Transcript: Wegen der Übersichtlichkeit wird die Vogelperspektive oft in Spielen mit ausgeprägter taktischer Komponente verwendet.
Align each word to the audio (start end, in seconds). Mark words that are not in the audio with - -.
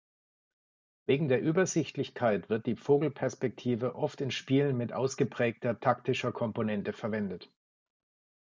Wegen 1.05 1.27
der 1.27 1.41
Übersichtlichkeit 1.43 2.49
wird 2.49 2.65
die 2.65 2.75
Vogelperspektive 2.75 3.93
oft 3.93 4.19
in 4.19 4.31
Spielen 4.31 4.75
mit 4.75 4.93
ausgeprägter 4.93 5.79
taktischer 5.79 6.31
Komponente 6.31 6.91
verwendet. 6.91 7.51